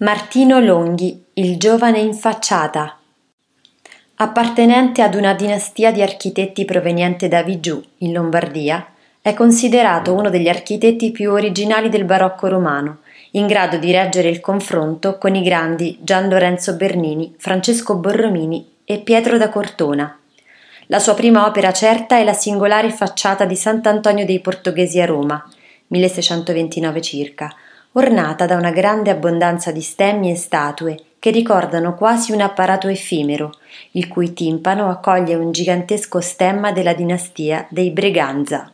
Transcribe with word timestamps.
Martino 0.00 0.60
Longhi, 0.60 1.24
il 1.32 1.56
giovane 1.56 2.00
in 2.00 2.12
facciata. 2.12 2.98
Appartenente 4.16 5.00
ad 5.00 5.14
una 5.14 5.32
dinastia 5.32 5.90
di 5.90 6.02
architetti 6.02 6.66
proveniente 6.66 7.28
da 7.28 7.42
Vigiù, 7.42 7.82
in 7.98 8.12
Lombardia, 8.12 8.88
è 9.22 9.32
considerato 9.32 10.12
uno 10.12 10.28
degli 10.28 10.50
architetti 10.50 11.12
più 11.12 11.32
originali 11.32 11.88
del 11.88 12.04
barocco 12.04 12.46
romano, 12.46 12.98
in 13.30 13.46
grado 13.46 13.78
di 13.78 13.90
reggere 13.90 14.28
il 14.28 14.40
confronto 14.40 15.16
con 15.16 15.34
i 15.34 15.42
grandi 15.42 15.96
Gian 16.02 16.28
Lorenzo 16.28 16.74
Bernini, 16.74 17.34
Francesco 17.38 17.96
Borromini 17.96 18.72
e 18.84 18.98
Pietro 18.98 19.38
da 19.38 19.48
Cortona. 19.48 20.14
La 20.88 20.98
sua 20.98 21.14
prima 21.14 21.46
opera 21.46 21.72
certa 21.72 22.18
è 22.18 22.24
la 22.24 22.34
singolare 22.34 22.90
facciata 22.90 23.46
di 23.46 23.56
Sant'Antonio 23.56 24.26
dei 24.26 24.40
Portoghesi 24.40 25.00
a 25.00 25.06
Roma, 25.06 25.42
1629 25.86 27.00
circa, 27.00 27.50
ornata 27.96 28.44
da 28.44 28.56
una 28.56 28.70
grande 28.70 29.10
abbondanza 29.10 29.72
di 29.72 29.80
stemmi 29.80 30.30
e 30.30 30.36
statue 30.36 30.96
che 31.18 31.30
ricordano 31.30 31.94
quasi 31.94 32.32
un 32.32 32.42
apparato 32.42 32.88
effimero, 32.88 33.52
il 33.92 34.06
cui 34.06 34.34
timpano 34.34 34.90
accoglie 34.90 35.34
un 35.34 35.50
gigantesco 35.50 36.20
stemma 36.20 36.72
della 36.72 36.92
dinastia 36.92 37.66
dei 37.70 37.90
Breganza. 37.90 38.70